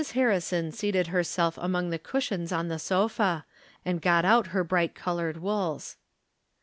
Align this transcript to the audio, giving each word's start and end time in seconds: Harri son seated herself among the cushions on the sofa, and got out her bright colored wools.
Harri 0.01 0.41
son 0.41 0.71
seated 0.71 1.05
herself 1.09 1.59
among 1.59 1.91
the 1.91 1.99
cushions 1.99 2.51
on 2.51 2.69
the 2.69 2.79
sofa, 2.79 3.45
and 3.85 4.01
got 4.01 4.25
out 4.25 4.47
her 4.47 4.63
bright 4.63 4.95
colored 4.95 5.37
wools. 5.37 5.95